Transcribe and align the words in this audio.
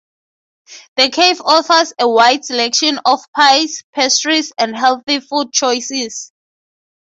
The 0.97 1.11
cafe 1.11 1.39
offers 1.45 1.93
a 1.99 2.09
wide 2.09 2.43
selection 2.43 2.99
of 3.05 3.19
pies, 3.35 3.83
pastries 3.93 4.51
and 4.57 4.75
healthy 4.75 5.19
food 5.19 5.53
choices. 5.53 6.31